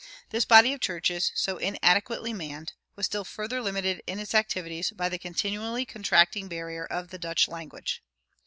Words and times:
This 0.31 0.45
body 0.45 0.73
of 0.73 0.79
churches, 0.79 1.31
so 1.35 1.57
inadequately 1.57 2.33
manned, 2.33 2.73
was 2.95 3.05
still 3.05 3.23
further 3.23 3.61
limited 3.61 4.01
in 4.07 4.17
its 4.19 4.33
activities 4.33 4.89
by 4.89 5.09
the 5.09 5.19
continually 5.19 5.85
contracting 5.85 6.47
barrier 6.47 6.87
of 6.87 7.09
the 7.09 7.19
Dutch 7.19 7.47
language. 7.47 8.01